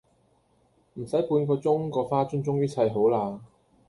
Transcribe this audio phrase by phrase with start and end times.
[0.95, 3.39] 唔駛半個鐘個花樽終於砌好啦